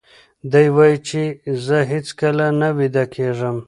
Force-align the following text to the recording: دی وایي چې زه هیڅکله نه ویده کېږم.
دی 0.51 0.67
وایي 0.75 0.97
چې 1.07 1.21
زه 1.65 1.77
هیڅکله 1.91 2.45
نه 2.59 2.69
ویده 2.77 3.03
کېږم. 3.15 3.57